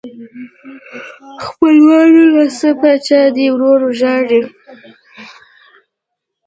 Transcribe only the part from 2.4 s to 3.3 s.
څه پاچا